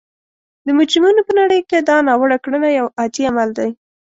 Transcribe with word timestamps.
د 0.65 0.67
مجرمینو 0.77 1.21
په 1.27 1.33
نړۍ 1.39 1.59
کې 1.69 1.77
دا 1.89 1.97
ناوړه 2.07 2.37
کړنه 2.43 2.69
یو 2.79 2.85
عادي 2.97 3.23
عمل 3.29 3.49
دی 3.57 3.69